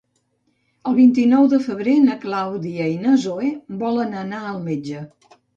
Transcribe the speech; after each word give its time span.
El 0.91 0.95
vint-i-nou 0.99 1.45
de 1.51 1.59
febrer 1.67 1.93
na 2.07 2.17
Clàudia 2.25 2.89
i 2.97 2.97
na 3.05 3.15
Zoè 3.27 3.53
volen 3.85 4.19
anar 4.27 4.45
al 4.55 4.61
metge. 4.71 5.07